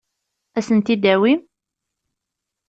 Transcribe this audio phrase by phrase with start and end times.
[0.57, 1.41] Ad asen-t-id-tawim?